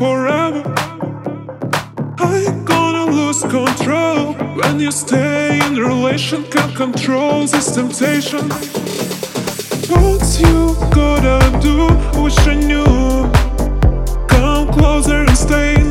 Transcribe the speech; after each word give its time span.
forever. 0.00 0.62
I'm 2.18 2.64
gonna 2.64 3.04
lose 3.04 3.42
control 3.42 4.32
when 4.58 4.80
you 4.80 4.90
stay 4.90 5.60
in 5.66 5.74
the 5.74 5.82
relation. 5.82 6.44
Can't 6.44 6.74
control 6.74 7.44
this 7.46 7.74
temptation. 7.74 8.48
What 9.92 10.24
you 10.40 10.74
gonna 10.90 11.40
do? 11.60 11.76
Wish 12.22 12.38
I 12.46 12.54
knew. 12.54 13.30
Come 14.26 14.72
closer 14.72 15.20
and 15.28 15.36
stay. 15.36 15.89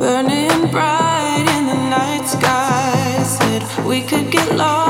burning 0.00 0.70
bright 0.70 1.44
in 1.58 1.66
the 1.66 1.74
night 1.74 2.24
sky. 2.26 3.22
Said 3.22 3.62
we 3.84 4.00
could 4.00 4.30
get 4.30 4.56
lost. 4.56 4.89